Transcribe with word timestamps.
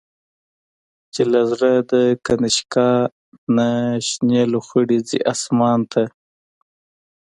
چی 1.13 1.21
له 1.31 1.41
زړه 1.51 1.71
د”کنشکا”نه، 1.91 3.69
شنی 4.07 4.43
لو 4.51 4.59
خړی 4.67 4.99
ځی 5.07 5.19
آسمان 5.33 5.79
ته 5.91 6.03